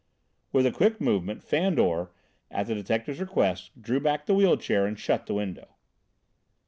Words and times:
With 0.51 0.65
a 0.65 0.71
quick 0.71 0.99
movement 0.99 1.43
Fandor, 1.43 2.09
at 2.49 2.65
the 2.65 2.73
detective's 2.73 3.19
request, 3.19 3.69
drew 3.79 3.99
back 3.99 4.25
the 4.25 4.33
wheel 4.33 4.57
chair 4.57 4.87
and 4.87 4.97
shut 4.97 5.27
the 5.27 5.35
window. 5.35 5.75